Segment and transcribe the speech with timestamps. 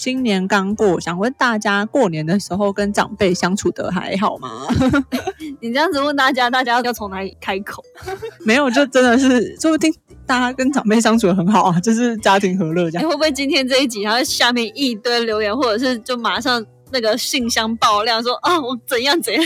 [0.00, 4.66] 新年刚过，想问大家过年的时候跟长辈相处的还好吗？
[5.60, 7.84] 你这样子问大家，大家要从哪里开口？
[8.46, 9.94] 没有，就真的是，说不定
[10.24, 13.04] 大家跟长辈相处的很好啊，就是家庭和乐这样。
[13.04, 19.44] 你会不会今天这一集，然后下面一堆留言，或者是就马上那个信箱爆料说啊，我怎样怎样，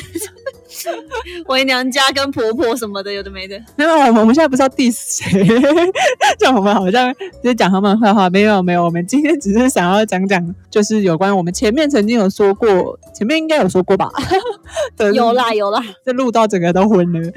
[1.47, 3.61] 回娘家跟婆婆什么的，有的没的。
[3.77, 5.45] 没有，我们我们现在不是要 diss 谁，
[6.39, 8.29] 这样我们好像就是讲他们坏话。
[8.29, 14.11] 没有没有，我们今天只是想要讲讲，就是有关我们前面曾经有说过，前面应该有说过吧？
[14.97, 17.33] 的有啦有啦，这录到整个都昏了。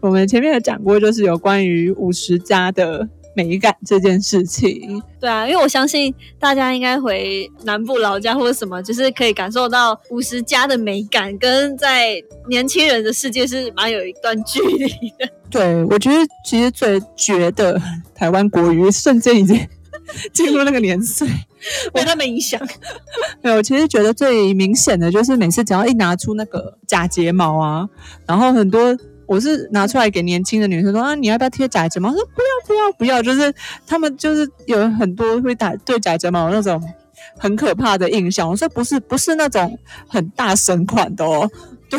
[0.00, 5.00] 我们前面有讲过，就是有关于五十家的美感这件事情。
[5.20, 15.28] 对啊，因为我相信大家应该回南部老家或者什么，就是可以感受到五十加的美感，跟在年轻人的世界是蛮有一段距离的。
[15.50, 17.80] 对，我觉得其实最绝的
[18.14, 19.56] 台湾国语瞬间已经
[20.32, 21.28] 进入那个年岁。
[21.92, 22.60] 被他们影响，
[23.42, 27.88] 对，我其实觉得最明显的就是每次只要一拿出那个假睫毛啊，
[28.24, 32.12] 然后很多我是拿出来给年轻的女生说啊，你要不要贴假睫毛？
[32.12, 33.52] 说不要不要不要，就是
[33.86, 36.82] 他们就是有很多会打对假睫毛那种
[37.36, 38.48] 很可怕的印象。
[38.48, 41.50] 我说不是不是那种很大神款的哦。
[41.88, 41.98] 对，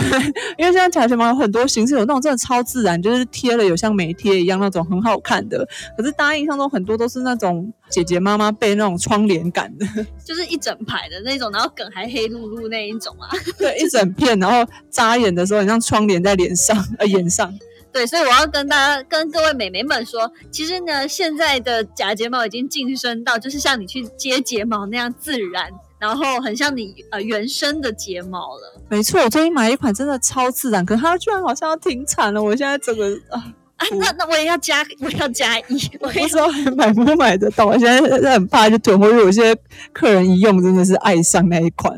[0.58, 5.68] 因为现在假睫毛有很多形式，有那种真的超自然，就是贴了有像没贴一样那种很好看的。
[5.98, 9.86] 可是大家印象中很多都是那种姐姐妈妈被那种窗帘感的。
[10.26, 13.30] 就是一整排的那种，然后梗还黑噜噜那一种啊。
[13.58, 17.54] 对，一整片，然后扎眼的时候，很像窗帘在脸上，呃， 眼上。
[17.90, 28.81] 对，所以我要跟大家、跟各位美眉们说，其实呢，现在的假睫毛已经晋升到，就是像你去接睫毛那样自然，然后很像你呃原生的睫毛了。
[28.90, 37.66] 没错，我最近买一款真的超自然，可是它居然好像要停产了，我现在整个啊，啊，那那我也要加，我也要加一，我也不知道还买不买得到。
[37.66, 39.56] 我现在很怕就囤货，因为有些
[39.94, 41.94] 客人一用真的是爱上那一款。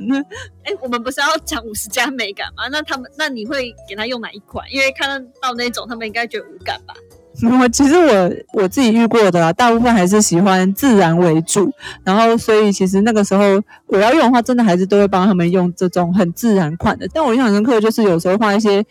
[0.64, 2.68] 哎，我们不是要讲五十加美感吗？
[2.72, 4.66] 那他们，那你会给他用哪一款？
[4.72, 6.94] 因为看到那种，他们应该觉得无感吧？
[7.62, 11.72] 我其实我我自己遇过的啦，大部分还是喜欢自然为主，
[12.04, 17.08] 然后所以其实那个时候我要用的话，真的还是都会帮他们用这种很自然款的。
[17.14, 18.86] 但我印象深刻就是有时候画一些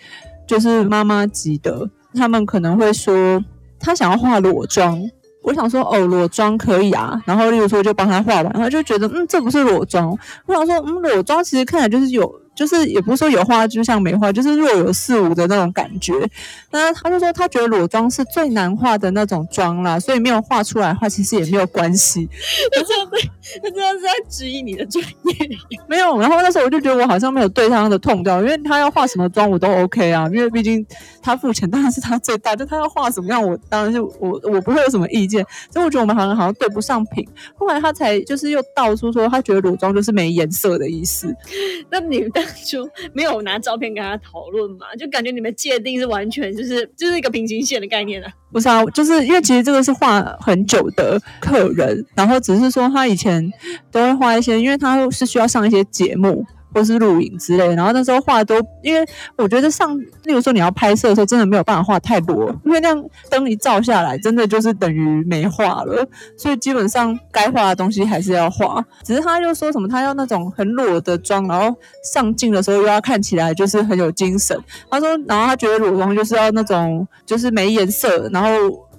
[0.47, 3.43] 就是妈妈级的，他们可能会说
[3.79, 4.99] 他想要画裸妆，
[5.43, 10.17] 我想说哦裸妆可以啊，然后例如说就帮他画完，他就觉得嗯这不是裸妆，
[10.47, 12.33] 我想说嗯裸妆其实看来就是有。
[12.59, 16.13] 就是也不是说有画就像没画，就是若有似无的那种感觉。
[16.73, 22.29] 那他就说他觉得裸妆是最难画的那种妆啦，所以没有画出来的话，其实也没有关系。
[22.75, 23.29] 那这样子，
[23.63, 25.49] 那这样是在质疑你的专业。
[25.87, 30.85] 没有，然后那时候我就觉得我好像没有对他的痛掉，因为他要画什么妆我都 OK 啊，因为毕竟
[31.23, 35.47] 他付钱当然是他最大，就他要画什么样我当然是我我不会有什么意见。
[35.73, 37.25] 所以我觉得我们好像好像对不上频。
[37.57, 41.33] 后来他才就是又道出说他觉得裸妆就是没颜色的意思。
[41.91, 44.87] 那你当 就没有拿照片跟他讨论嘛？
[44.99, 48.31] 就感觉你们界定是完全就是就是一个平行线的概念啊。
[48.51, 53.53] 不是啊，就是因为其实这个是画很久的客人，然后只是说他以前
[53.91, 59.07] 都会画一些，因为他是需要上一些节目或是录影之类，然后那时候画都，因为
[59.37, 71.77] 我觉得上，例如说你要拍摄的时候，真的没有办法画太多，因为那样灯一照下来，真的就是等于没画了，所以基本上该画的东西还是要画，只是他就说什么他要那种很裸的妆，然后
[72.13, 74.59] 上镜的时候又要看起来就是很有精神，
[74.91, 78.49] 他说，然后他觉得裸妆就是要那种就是没颜色，然后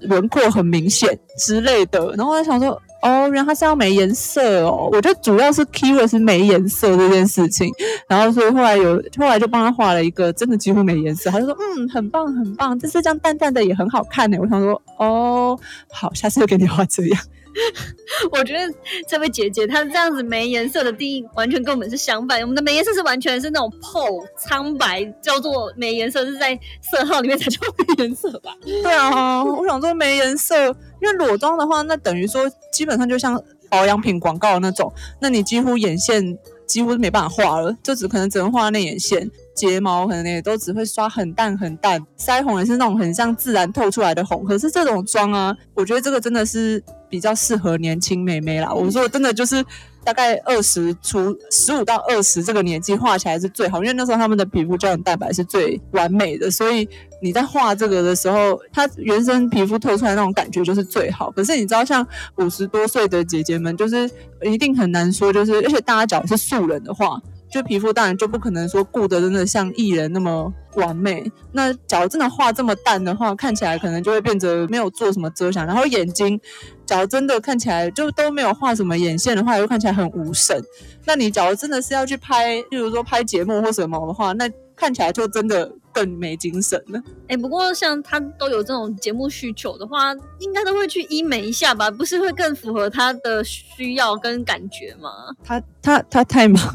[0.02, 2.82] 轮廓很明显之类的，然后我想说。
[3.02, 7.72] 哦，原来他是要没颜色哦，我觉得主要是 keyword 是没颜色这件事情，
[8.08, 14.38] 然后所以后来有后来就帮他画了一个真的几乎没颜色，他就说嗯很棒很棒，就是这样淡淡的也很好看呢。
[14.42, 15.58] 我想说哦
[15.90, 17.22] 好，下次就给你画这样。
[18.32, 18.74] 我觉得
[19.08, 28.56] 这位姐姐她这样子没颜色的定义完全跟我们是相反，我们的没颜色是完全是那种透苍白，叫做没颜色是在色号里面才叫没颜色吧？
[28.64, 30.68] 对啊，我想说没颜色，
[31.02, 34.92] 因为裸妆的话，那等于说基本上就像保养品广告的那种，
[35.22, 39.30] 那你几乎眼线几乎是没办法画了，就只可能只能画内眼线。
[39.56, 44.46] 睫毛可能也都只会刷很淡很淡，腮红也是那种很像自然透出来的红。
[44.46, 48.74] 可是这种妆啊，我觉得这个真的是比较适合年轻妹妹啦。
[48.74, 49.64] 我说真的就是
[50.04, 56.88] 大概二十出十五到二十这个年纪画起来是最好，因为那时候他们的皮肤胶原蛋白是最完美的，所以
[57.22, 61.30] 你在画这个的时候，它原生皮肤透出来那种感觉就是最好。
[61.32, 62.06] 可是你知道，像
[62.38, 64.10] 五十多岁的姐姐们，就是
[64.44, 67.22] 一定很难说，就是而且大家讲是素人的话。
[67.50, 71.32] 就皮肤当然就不可能说顾得真的像艺人那么完美。
[71.52, 75.66] 那假如真的画这么淡的话，看起来可能就会变得没有做什么遮瑕。
[75.66, 76.40] 然后眼睛，
[76.86, 80.62] 假如真的看起来就都没有画什么眼线的话，又看起来很无神。
[81.06, 87.02] 那你假如真的是要去拍，例如说拍节目或什么的话，那看起来就真的更没精神了。
[87.28, 91.92] 哎，不过像他都有这种节目需求的话，应该都会去医美一下吧？
[91.92, 95.10] 不是会更符合他的需要跟感觉吗？
[95.44, 96.64] 他他他太忙。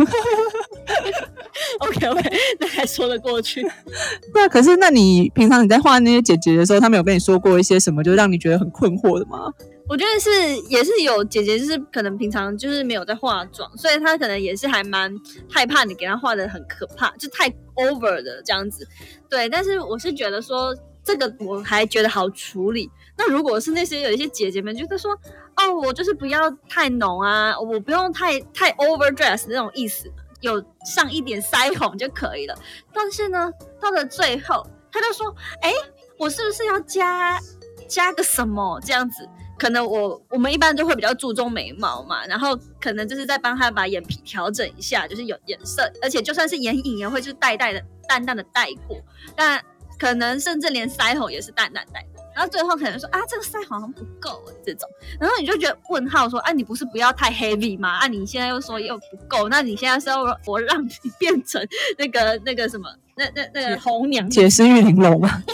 [1.78, 2.30] OK OK，
[2.60, 3.66] 那还说得过去。
[4.34, 9.50] 那可是，那你平常你在画那些姐姐的时候，他们有跟你说过一些什么，就让你觉得很困惑的吗？
[9.88, 10.31] 我觉得是，
[10.69, 15.14] 也是有姐姐，就是可能平常就是没有在化妆，所以她可能也是还蛮
[15.50, 18.86] 害怕你给她画的很可怕，就太 over 的这样子。
[19.28, 22.90] 对，但是我是觉得说这个我还觉得好处理。
[23.16, 25.12] 那如果是那些有一些姐姐们，就是说
[25.56, 30.10] 哦，我就是不要太浓啊，我不用太太 over dress 那种意思。
[30.40, 32.54] 有上一点腮红就可以了，
[32.92, 33.50] 但是呢，
[33.81, 35.72] 到了最后，他就说：“哎，
[36.19, 37.40] 我是不是要加
[37.88, 39.26] 加个什么这样子？
[39.58, 49.00] 可能我我们一般都会比较注重眉毛嘛，然后可能就是在帮他把眼皮调整一下，就是有颜色，而且就算是眼影也会就是淡淡的淡淡的带过，
[49.36, 49.62] 但
[49.98, 52.04] 可能甚至连腮红也是淡淡带。”
[52.34, 54.88] 然后最后可能说啊，这个腮好像不够这种，
[55.20, 57.98] 然后你就觉得问号说，啊，你不是不要太 heavy 吗？
[57.98, 61.64] 啊，你现在又说又不够，那你现在是要我让你变成
[61.96, 62.88] 那个那个什么？
[63.16, 65.28] 那那那个红娘，解释玉玲珑嘛，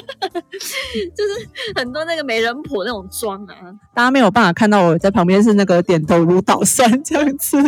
[1.14, 3.54] 就是很多那个媒人婆那种妆啊，
[3.94, 7.58] 大家没有办法看到我在旁边是那个点头如捣蒜这样子，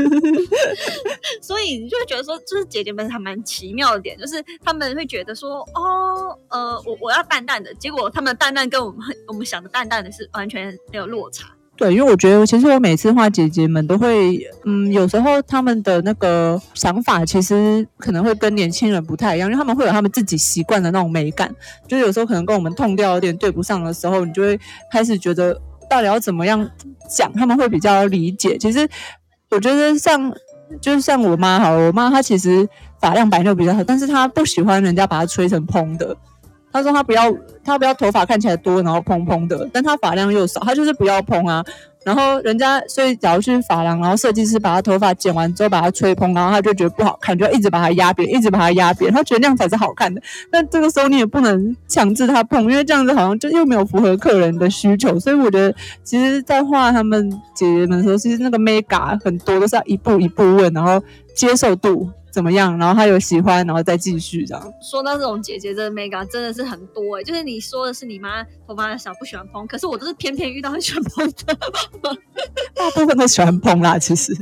[1.42, 11.48] 所以你就会觉得说，就是姐姐们还蛮奇妙的点，就是他们会觉得说，哦，呃，我我要淡淡的，结果他们淡淡跟我们我们想的淡淡的是完全没有落差。
[11.74, 21.52] 对，因为我觉得，其实我每次画姐姐们都会，嗯，有时候他们的那个想法其实可能会跟年轻人不太一样，因为他们会有他们自己习惯的那种美感，
[21.88, 24.60] 就有时候可能跟我们痛调有点对不上的时候，你就会
[24.92, 26.70] 开始觉得到底要怎么样
[27.08, 28.56] 讲，他们会比较理解。
[28.58, 28.86] 其实
[29.50, 30.32] 我觉得像，
[30.80, 32.68] 就是像我妈哈，我妈她其实
[33.00, 36.16] 发量白就比较好，但是她不喜欢人家把她吹成蓬的。
[36.72, 37.32] 他说他不要，
[37.64, 41.64] 他不要头发看起来多，然后蓬蓬的，但他发量又少，他就是不要蓬啊。
[42.04, 50.20] 然后人家，所以假如去发廊，然后设计师把他头发剪完之后把他吹蓬，然后他就觉得不好看，就一直把它压扁，一直把它压扁，他觉得那样才是好看的。
[50.50, 55.16] 但这个时候你也不能强制他碰，因为这样子好像就又没有符合客人的需求。
[55.20, 55.72] 所以我觉得，
[56.02, 61.00] 其实，在画他们姐姐们的时候，其实那个 mega 很多都是要一步一步问，然后
[61.36, 62.10] 接受度。
[62.32, 62.76] 怎么样？
[62.78, 64.74] 然后他有喜欢，然后再继续这样。
[64.80, 67.22] 说到这种姐姐，的 mega 真的是很多哎。
[67.22, 71.54] 就是你说的是你妈头发小不喜欢蓬，可是我都是偏偏遇到很喜欢蓬的。
[72.74, 74.34] 大部分都喜欢蓬啦，其实。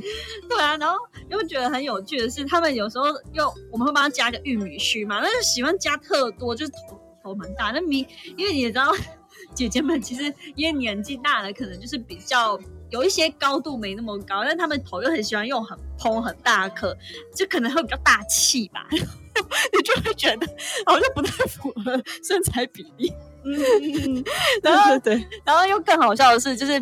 [0.49, 0.95] 对啊，然后
[1.29, 7.73] 又觉得很有趣的是，他们有时候又我们会帮他加个玉米须嘛，那就喜欢加特多，就是头头蛮大。
[7.75, 8.93] 那你因为你也知道，
[9.53, 12.57] 姐姐们其实因为年纪大了，可能就是比较。
[12.91, 16.97] 有一些高度没那么高，但他们头又很喜欢用很蓬很大颗，
[17.35, 18.87] 就可能会比较大气吧。
[18.91, 20.47] 你就会觉得
[20.85, 23.13] 好像不太符合身材比例。
[23.45, 24.23] 嗯，
[24.63, 26.73] 然后对，然后又更好笑的是，就是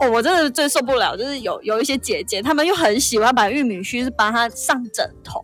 [0.00, 5.42] 哦，我真的最受不了，就是有有一些姐姐，她们又很喜欢把玉米须是帮她上枕头。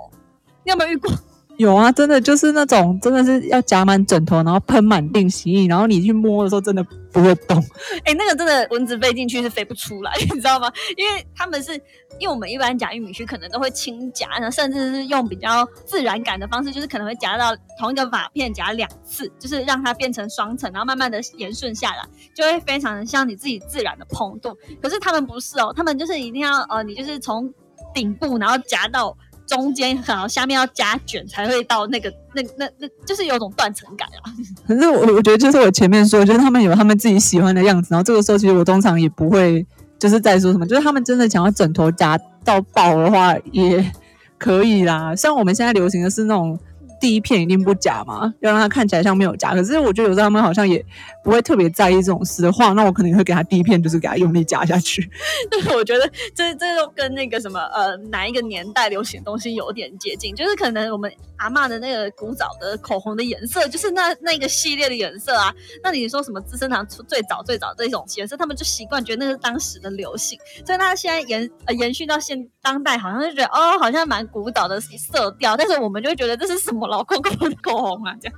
[0.65, 1.11] 你有没有遇过？
[1.57, 6.83] 有啊，真的就是那种，真的是要夹满枕头，然后喷满定洗液，然后你去摸的时候，真的
[7.13, 7.57] 不会动。
[8.05, 10.69] 哎，那个真的蚊子飞进去是飞不出来， 你知道吗？
[10.97, 11.75] 因为他们是，
[12.19, 24.57] 因为我们一般夹玉米须可能都会轻夹，然后甚至是用比较自然感的方式，就是可能会夹到同一个瓦片夹两次，就是让它变成双层，然后慢慢的延顺下来，就会非常的像你自己自然的蓬度。
[24.83, 27.49] 可是他们不是哦，他们就是一定要呃，你就是从
[27.95, 29.17] 顶部然后夹到。
[29.47, 34.33] 中间然后，下面要加卷才会到那个那那那，就是有种断层感啊。
[34.67, 39.65] 可是我我觉得就是我前面说，我觉得他们有他们自己喜欢的样子，然后这个时候其实我通常也不会
[39.99, 43.93] 就是在说什么，就是他们真的想要枕头夹到爆的话也
[44.39, 45.15] 可以啦。
[45.15, 46.59] 像我们现在流行的是那种
[47.05, 49.53] 第一片一定不假嘛，要让它看起来像没有假。
[49.53, 50.83] 可是我觉得有时候他们好像也
[51.23, 55.03] 不会特别在意这种事的话，那我可能会给他第一片就是给他用力夹下去。
[55.51, 65.55] 对，我觉得这这都跟那个什么呃哪一个年代流行的东西有点接近，就是可能我们阿嬷的那个古早的口红的颜色，就是那那个系列的颜色啊。
[65.83, 78.37] 那你说什么资生堂最早最早这种颜色，他们就习惯觉得那是当时的流行，所以他现在延呃延续到现当代，好像就觉得哦，好像蛮古早的色调，但是我们就会觉得这是什么老公公的口红啊，这样，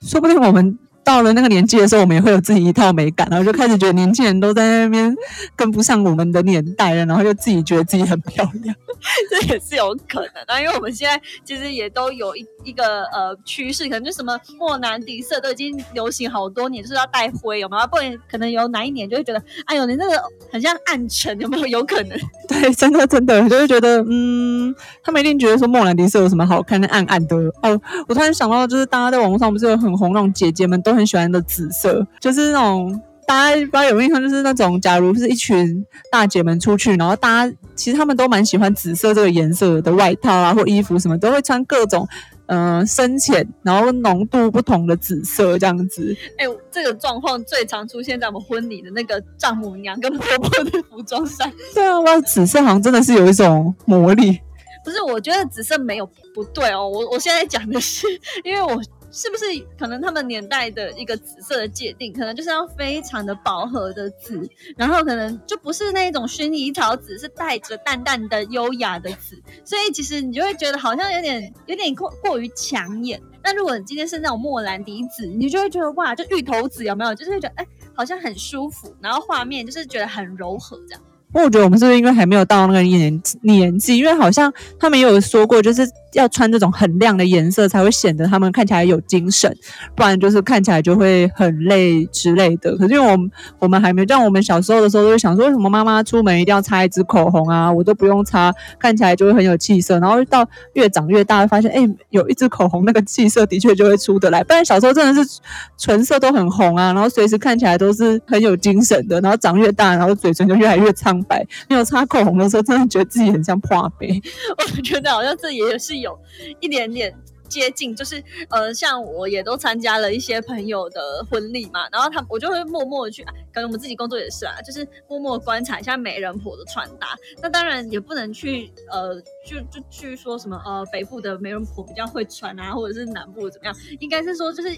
[0.00, 0.76] 说不定我们。
[1.04, 5.14] 到了那个年纪的时候，我们也会有自己一套美感，然后就开始觉得年轻人都在那边
[5.54, 8.74] 跟不上我们的年代了，然后就自己觉得自己很漂亮，
[9.28, 10.58] 这也是有可能的。
[10.62, 17.86] 因为我们现在其实也都有一一个呃趋势，可能就什么莫兰迪色都已经流行好多年，就是要带灰，有没有？
[17.86, 21.66] 不然可能有哪一年就会觉得，哎呦，你那个很像暗沉，有没有？
[21.66, 22.18] 有可能？
[22.48, 27.36] 对，真的真的就会觉得，嗯，他们一定觉得说莫兰迪色有什么好看的，暗暗的。
[27.62, 27.78] 哦，
[28.08, 30.94] 我突然想到，就是大家在网络上不是有很红那种姐姐们都。
[30.94, 42.06] 很喜欢的紫色，就是那种大家不知道有印象，就是那种假如是一群大姐们出去，然后大家其实他们都蛮喜欢紫色这个颜色的外套啊，或衣服什么，都会穿各种
[42.46, 46.16] 嗯深浅然后浓度不同的紫色这样子。
[46.38, 51.50] 哎，这个状况最常出现在我们婚礼的那个丈母娘跟婆婆的服装上。
[51.74, 54.38] 对啊，哇，紫色好像真的是有一种魔力。
[54.84, 56.88] 不是，我觉得紫色没有不对哦。
[56.88, 58.06] 我我现在讲的是，
[58.44, 58.80] 因为我。
[59.14, 59.44] 是不是
[59.78, 73.22] 可能他们年代的一个紫色的界定，可能就是要非常的饱和的紫，然后可能就不是那种薰衣草紫，是带着淡淡的优雅的紫，所以其实你就会觉得好像有点有点过过于抢眼。
[73.40, 77.14] 那如果你今天是那种莫兰迪紫，你就会觉得哇，就芋头紫有没有？
[77.14, 81.00] 就是会觉得哎，好像很舒服，然后画面就是觉得很柔和这样。
[81.32, 83.98] 我觉得我们是不是因为还没有到那个年年纪？
[83.98, 85.82] 因为好像他们也有说过，就是
[86.14, 89.54] 要穿这种很亮的颜色，才会显得他们看起来有精神，
[89.94, 92.76] 不然就是看起来就会很累之类的。
[92.76, 97.72] 可是因为我们我们还没有，像我们小时候的时候，都会想说，为什么妈妈出门一定要擦一支口红啊？
[97.72, 99.98] 我都不用擦，看起来就会很有气色。
[99.98, 104.44] 然后到越长越大，发现哎，有一支口红，那个气色的确就会出得来。
[104.44, 105.40] 不然小时候真的是
[105.78, 109.20] 唇色都很红啊，然后随时看起来都是很有精神的。
[109.20, 111.14] 然后长越大，然后嘴唇就越来越苍。
[111.26, 114.20] 白没有擦口红的时候，真的觉得自己很像破杯。
[114.58, 116.18] 我觉得好像这也是有
[116.60, 117.12] 一点点
[117.48, 127.16] 接近，就是呃，像我也都参加了一些朋友的婚礼嘛，然后他我就会默默的去，可能我们自己工作也是啊，就是默默观察一下媒人婆的穿搭。
[127.42, 129.14] 那当然也不能去呃，
[129.46, 134.68] 就就去说什么呃，北部的媒人婆比较会穿啊，或者是南部怎么样，应该是说就是。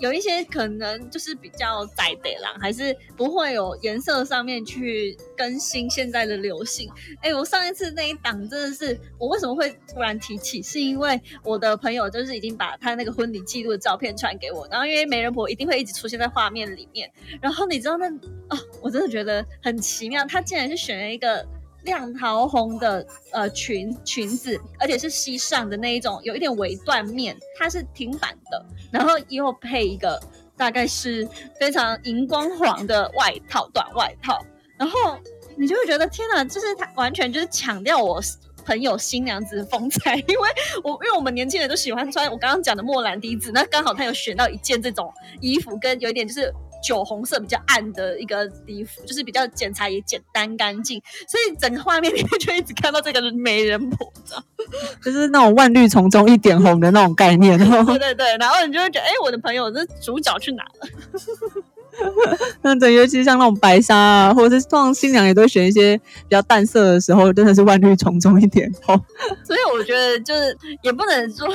[0.00, 6.90] 有一些可能就是比较窄的啦，还是不会有颜色上面去更新现在的流行。
[7.20, 10.62] 哎，我上一次那一档真的是，我为什么会突然提起？
[10.62, 18.06] 是因为我的朋友就是已经把他那个婚礼记录的照片传给我，然后因为媒人婆一定会一直出现在画面里面，然后你知道那
[18.48, 21.46] 啊，我真的觉得很奇妙，他竟然是选了一个。
[21.84, 30.20] 亮桃红的呃裙裙子，而且是西上的那一种，有一点微缎面，它是挺版的，然后又配一个
[30.56, 31.26] 大概是
[31.58, 34.44] 非常荧光黄的外套短外套，
[34.76, 35.18] 然后
[35.56, 38.20] 你就会觉得天哪，就是它完全就是强调我
[38.64, 40.48] 朋友新娘子的风采， 因为
[40.84, 46.52] 我因为我们年轻人都喜欢穿我刚刚讲的莫兰迪紫，那刚好他有选到一件这种衣服，跟有一点就是。
[46.82, 54.42] 酒红色比较暗的一个衣服，就是比较剪裁也简单干净，所以整个画面里面就一直看到这个美人婆，知道
[55.02, 57.58] 就是那种万绿丛中一点红的那种概念。
[57.58, 60.88] 对对对，然后你就会觉得，哎，我的朋友这主角去哪了？
[62.62, 68.96] 那对，尤其像那种白纱啊，或者是通常新娘也都会选一些比较淡色的时候，真的是万绿丛中一点红。
[69.44, 71.48] 所以我觉得就是也不能说。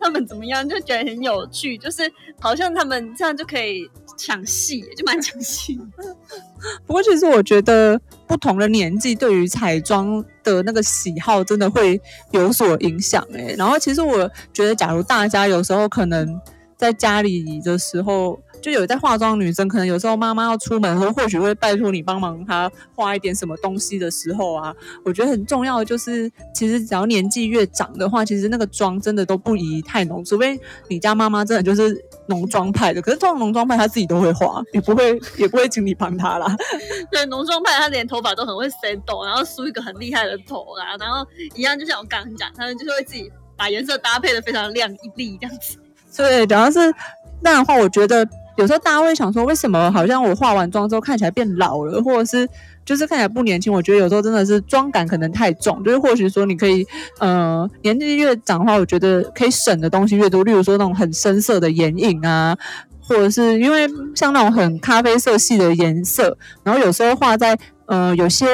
[0.00, 2.02] 他们怎么样就觉得很有趣，就是
[2.40, 5.80] 好像他们这样就可以抢戏，就蛮抢戏。
[6.84, 11.98] 不过其实我觉得不同的年纪对于彩妆的那个喜好真的会
[12.32, 13.54] 有所影响诶。
[13.56, 16.38] 然后其实我觉得，假如大家有时候可能
[16.76, 18.38] 在家里的时候。
[18.60, 24.74] 就有在化妆女生，可能有时候妈妈要出门的时候，或许会拜托你帮忙她画一点什么东西的时候啊，
[25.04, 31.96] 我觉得很重要的就是，其实只要年纪越长的话，其实那个妆真的都不宜太浓，除非你家妈妈真的就是
[32.26, 33.00] 浓妆派的。
[33.00, 36.56] 可是这种浓妆派她自己都会画，也不会也不会请你帮她啦。
[37.10, 45.78] 对，浓妆派她连头发都很会 set 然后梳一个很厉害的头啦，然后一样就像我刚刚讲，他们就是会自己把颜色搭配的非常亮丽这样子。
[46.16, 46.92] 对，主要是
[47.40, 48.28] 那样的话，我觉得。
[48.58, 52.46] 有时候大家会想说，为什么好像我化完妆之后看起来变老了，或者是
[52.84, 53.72] 就是看起来不年轻？
[53.72, 56.84] 我觉得有时候真的是妆感可能太重，就是或许说你可以，
[57.20, 62.58] 呃，年纪越长的话，我觉得可以省的东西越多，例如说那种很深色的眼影啊。
[63.00, 68.46] 或者是因为像那种很咖啡色系的颜色，然后有时候画在呃有些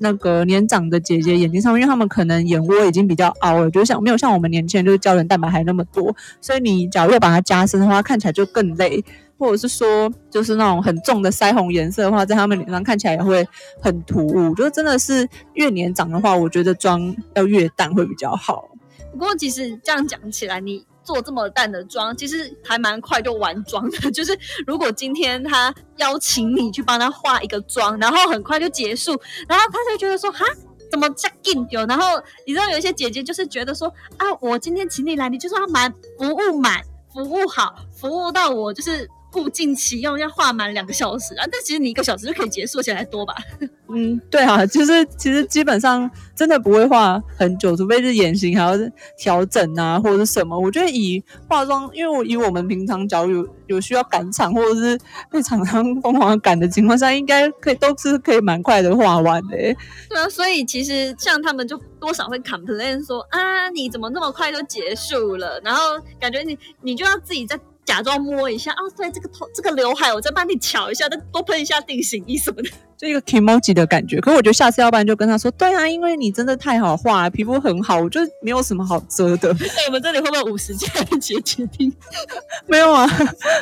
[0.00, 9.02] 那个年长的姐姐眼睛上面，因为他们可能眼窝已经比较凹了，就像没有像我们年轻人就是胶原蛋白还那么多，所以你假如要把它加深的话，看起来就更累。
[9.42, 13.46] 或者是说就是那种很重的腮红颜色的话，在他们脸上看起来也会
[13.80, 14.54] 很突兀。
[14.54, 18.68] 就是真的是越年长的话，我觉得妆要越淡会比较好。
[19.10, 20.86] 不过其实这样讲起来，你。
[21.04, 24.08] 做这么淡的妆，其实还蛮快就完妆的。
[24.12, 29.10] 就是如果今天他邀请你去帮他化一个妆，然后很快就结束，
[29.48, 30.44] 然后他就觉得说哈，
[30.92, 31.66] 怎么这紧？
[31.88, 36.80] 然后你知道有一些姐姐就是觉得说啊，我今天请你来，你就是要满服务满，
[37.12, 39.10] 服务好，服务到我就是。
[39.34, 41.46] 物尽其用，要画满两个小时啊！
[41.50, 43.34] 但其实你一个小时就可以结束，起来多吧？
[43.94, 48.72] 嗯，对啊，就是其实基本上真的不会画很久，除非是眼型还要
[49.18, 50.58] 调整啊，或者是什么。
[50.58, 54.98] 我觉得以化妆，因为我以我们平常假如有有需要赶场，或者是
[55.30, 59.56] 被厂商 疯狂赶的情况下，应该可以都是可以蛮快的画完的。
[59.56, 59.76] 对
[60.18, 65.60] 啊，所以其实像他们就多少会 complain 说啊，你怎么那么快就结束了？
[65.62, 65.82] 然后
[66.18, 67.58] 感觉你你就要自己在。
[67.84, 74.20] 假装摸一下啊，对，这个头这个刘海，我再帮你挑一下，再多喷一下定型液什么的， 就一个 emoji 的感觉。
[74.20, 79.50] 可是我觉得下次要不然就跟他说，对啊，因为你真的太好画，皮肤很好，我就没有什么好遮的。
[79.58, 80.86] 哎，我们这里会不会五十加
[81.20, 81.92] 姐姐听？
[82.66, 83.04] 没有啊，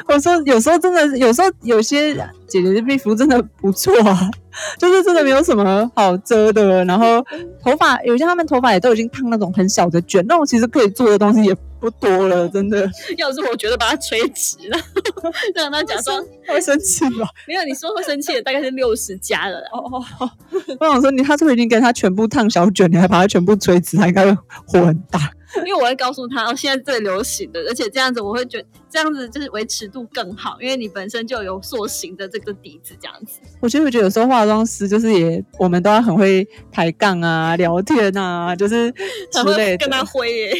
[0.07, 2.15] 我说有时候真的，有时候有些
[2.47, 4.31] 姐姐的皮肤真的不错啊，
[4.79, 6.85] 就是真的没有什么好遮的。
[6.85, 7.25] 然后
[7.65, 11.57] 头发，有些他们头发也都已经烫那种很小的卷，那种其实可以做的东西也。
[11.81, 12.89] 不多了，真的。
[13.17, 14.79] 要是我觉得把它垂直了，
[15.55, 17.29] 让他假装会生气吧？
[17.49, 19.59] 没有，你说会生气的大概是六十加了。
[19.73, 20.31] 哦哦哦！
[20.79, 25.33] 我想说，你他是不是已经给他全部烫小卷，你还把它全部垂直，他应该会火很大。
[25.57, 33.41] 因为我会告诉他，哦，现在最流行的，而且这样子我会觉得这样子就是维持度更好，因为你本身就有塑形的这个底子，这样子。
[33.59, 38.93] 我其实觉得有时候化妆师就是也，我们都要很会抬杠啊、聊天啊，就是
[39.33, 40.53] 之类跟他挥耶。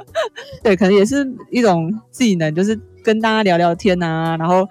[0.62, 4.68] 对，可能也是一种技能，就是跟大家聊聊天啊，然后。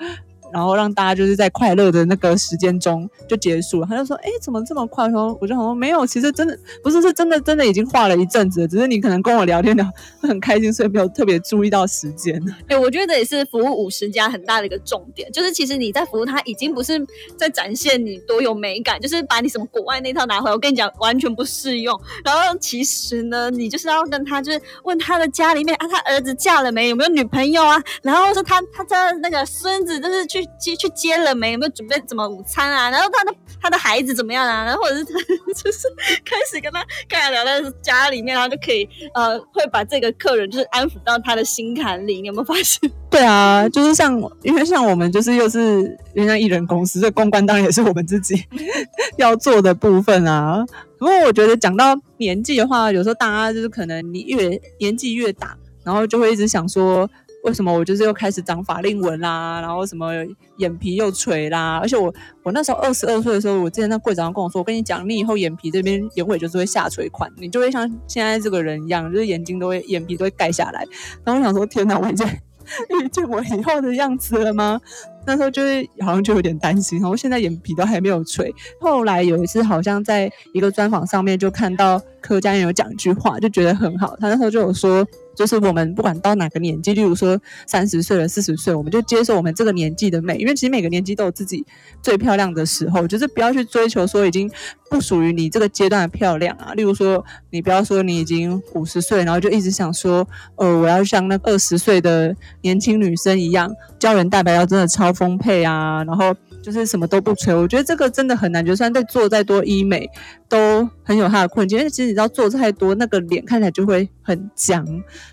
[0.53, 3.88] 然后让大家就是在快乐的那个时间中就结束了。
[3.89, 9.86] 他就说：“哎，怎么这么快？”说：“我就说没有，其实真的不是，是真的真的已经画了一阵子了，只是你可能跟我聊天聊
[10.22, 12.39] 很开心，所以没有特别注意到时间。
[12.67, 16.94] ”对，我觉得也是服务五十家很大的一个重点，就是其实你在服务他已经不是
[17.37, 20.53] 在展现你多有美感，就是把你什么国外那套拿回来。
[20.53, 21.98] 我跟你讲，完全不适用。
[22.24, 26.90] 然后其实呢，你就是要跟他就是问他的家里面啊，他儿子嫁了没？
[26.90, 27.81] 有没有女朋友啊？
[28.01, 30.40] 然后说他他家那个孙子就是去。
[30.59, 31.51] 接去接了没？
[31.53, 32.89] 有没有准备怎么午餐啊？
[32.89, 34.63] 然后他的他的孩子怎么样啊？
[34.65, 35.87] 然后或者是他就是
[36.23, 42.21] 开始跟他跟他聊在家里面，然后就可以呃会把这个客人就是安抚到他的心坎里。
[42.21, 42.89] 你有没有发现？
[43.11, 48.43] 对啊，就是像因为像我们就是又是人家艺人公司，这公关当然也是我们自己
[49.17, 50.65] 要做的部分啊。
[50.97, 57.09] 不过我觉得讲到年纪的话，有时候大家就是可能你越年纪越大，然后就会一直想说。
[57.43, 60.11] 为什么我就是又开始长法令纹啦，然后什么
[60.57, 61.79] 眼皮又垂啦？
[61.81, 70.85] 而且我我那时候二十二岁的时候，我之前那柜长跟我说，我跟你讲，你以后眼皮这边眼尾就是会下垂款，你就会像现在这个人一样，就是眼睛都会眼皮都会盖下来。
[71.23, 72.27] 然后我想说，天哪，我已经
[73.01, 74.79] 遇见我以后的样子了吗？
[75.25, 77.00] 那时候就是好像就有点担心。
[77.00, 78.53] 然后现在眼皮都还没有垂。
[78.79, 84.16] 后来有一次好像在一个专访上面就看到柯佳嬿有讲一句话，就觉得很好。
[84.20, 85.07] 他那时候就有说。
[85.34, 91.66] 就是我们不管到哪个年纪，例如说三十岁了、四十岁，我们就接受我们这个年纪的美，因为其实每个年纪都有自己
[92.01, 94.51] 最漂亮的时候，就是不要去追求说已经
[94.90, 96.74] 不属于你这个阶段的漂亮啊。
[96.74, 106.35] 例如说，你不要说你已经五十岁，然后就一直想说，呃，我要像那二十岁的年轻女生一样，胶原蛋白要真的超丰沛啊，然后。
[106.61, 108.63] 就是什么都不吹，我觉得这个真的很难。
[108.63, 110.07] 就算在做再多医美，
[110.47, 111.79] 都很有它的困境。
[111.79, 114.85] 因为其实你知道，做太多，那个脸看起来就会很僵。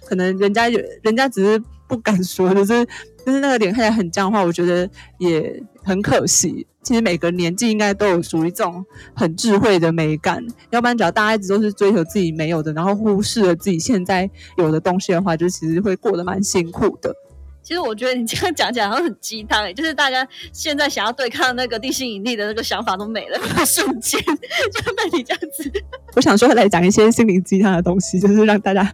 [0.06, 2.82] 可能人家有，人家只是不敢说，就是
[3.26, 4.88] 就是那个脸看起来很僵的话，我觉得
[5.18, 6.66] 也很可惜。
[6.82, 8.82] 其实每个年纪应该都有属于这种
[9.14, 17.14] 很智慧的美感，要不然只要大家一直都是追求自己没有的，然后忽视了自己现在有的东西的话，就其实会过得蛮辛苦的。
[17.68, 25.70] 其实我觉得你这样讲起来好像很鸡汤哎，就是大家现在想要对抗那个地心引力的那个想法都没了，瞬间 就被你这样子。
[26.16, 28.90] 我想说来讲一些心灵鸡汤的东西，就是让大家，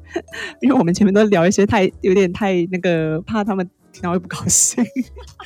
[0.60, 4.84] 因为我们前面都聊一些太有点太那个，怕他们听到会不高兴。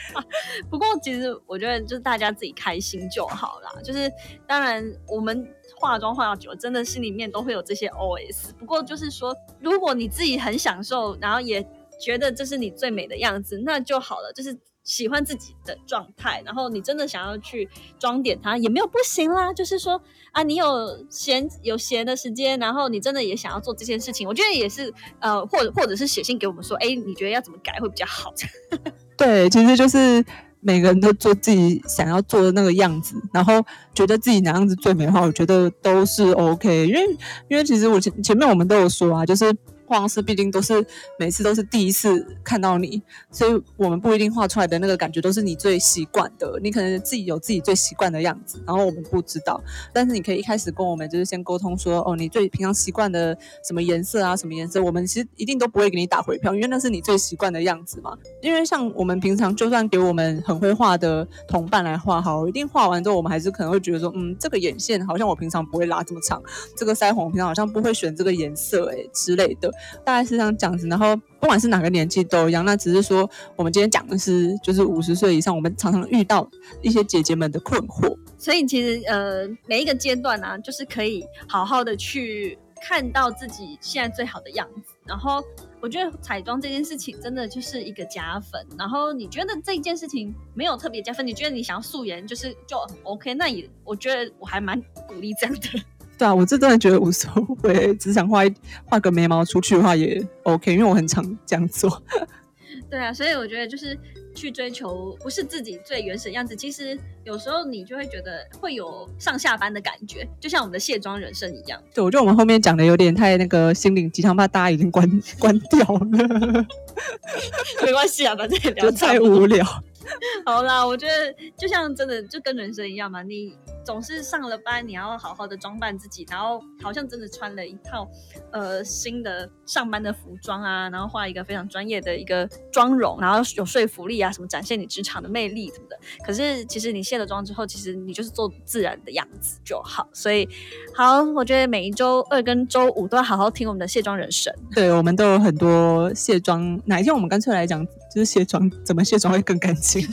[0.71, 3.71] 不过其实我觉得就是大家自己开心就好啦。
[3.85, 4.11] 就是
[4.47, 8.55] 当然我们化妆化到久了，真的心里面都会有这些 OS。
[8.59, 11.61] 不过就是说，如果你自己很享受，然后也
[12.01, 14.33] 觉得这是你最美的样子，那就好了。
[14.35, 19.53] 就是喜欢自己的状态，然后你真的想要去装点它，也没有不行啦。
[19.53, 20.01] 就是说
[20.33, 28.33] 啊，你有闲有闲的时间，然后你真的也想要做这件事情，我觉得也是呃，或者或者是写信给我们说，哎，你觉得要怎么改会比较好？
[29.19, 30.25] 对，其实就是
[30.61, 36.87] 每个人都做自己想要做的那个样子，然后觉得自己哪样子最美的话，我觉得都是 OK。
[36.87, 37.03] 因为
[37.49, 39.55] 因为其实我前前面我们都有说啊，就是。
[39.88, 40.85] 化妆师毕竟都是
[41.18, 46.61] 每次都是第一次看到你，所以我们不一定画出来的那个感觉都是你最习惯的。
[46.62, 49.61] 你可能自己有自己最习惯的样子，然后我们不知道。
[49.92, 58.16] 但是你可以一开始跟我们就是先沟通说，哦，你最平常习惯的什么颜色啊，什么颜色，我们其实一定都不会给你打回票，因为那是你最习惯的样子嘛。
[58.42, 66.42] 因为像我们平常就算给我们很会画的同伴来画，好，一定画完之后，我们还是可能会觉得说，嗯，这个眼线好像我平常不会拉这么长，
[66.77, 69.70] 这个腮红平常好像不会选这个颜色，哎之类的。
[70.05, 72.64] 大概是这样讲子，然后不管是哪个年纪都一样。
[72.64, 76.49] 那只是说，我们今天讲的是，就是五十岁以上，我们常常遇到
[76.83, 78.17] 一些姐姐们的困惑。
[78.37, 84.95] 所以其实呃，每一个阶段呢，就是可以好好的去看到自己现在最好的样子。
[85.05, 85.43] 然后
[85.81, 88.64] 我觉得彩妆这件事情真的就是一个加分。
[88.79, 95.81] 然后你觉得这件事情没有特别加分，你觉得你想要素颜就是就 OK，那也我觉得我还蛮鼓励这样的。
[96.18, 97.31] 对啊，我这真的觉得无所
[97.62, 98.42] 谓，只想画
[98.85, 102.02] 画个眉毛出去的话也 OK，因为我很常这样做。
[102.90, 103.96] 对啊，所以我觉得就是
[104.35, 111.81] 去追求不是自己最原始的样子，其实有时候你就会觉得会有上下班的感觉，就像我们的卸妆人生一样。
[111.94, 115.07] 对，我觉得我们后面讲的有点太那个心灵鸡汤，怕大家已经关
[115.38, 116.66] 关掉了。
[117.85, 119.64] 没关系啊，反正就太无聊。
[120.47, 128.09] 好啦，我觉得就像真的就跟人生一样嘛，你总是上了班，你要好好的装扮自己，然后好像真的穿了一套
[128.53, 135.99] 呃新的上班的服装啊，然后画一个非常专业的一个妆容，然后有说服力啊，什么展现你职场的魅力什么的。
[136.25, 140.09] 可是其实你卸了妆之后，其实你就是做自然的样子就好。
[140.12, 140.49] 所以
[140.94, 144.53] 好，我觉得每一周二跟周五都要好好听我们的卸妆人生。
[144.75, 150.07] 对，我们都有很多卸妆，哪一天我们干脆来讲，就是卸妆怎么卸妆会更干净。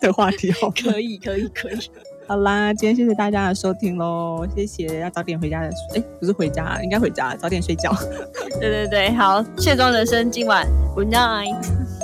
[0.00, 1.78] 的话题好， 可以可以可以，
[2.26, 7.92] 好啦，今天谢谢大家的收听喽，谢谢，要早点回家的，哎，不是回家，应该回家，早点睡觉。
[8.60, 11.97] 对对对，好，卸妆人生今晚 Good night。